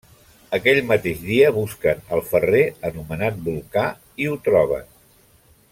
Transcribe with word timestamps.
Aquell 0.57 0.79
mateix 0.91 1.19
dia 1.25 1.51
busquen 1.57 2.01
el 2.17 2.23
ferrer 2.31 2.63
anomenat 2.91 3.39
Volcà 3.51 3.87
i 4.25 4.31
ho 4.33 4.41
troben. 4.49 4.91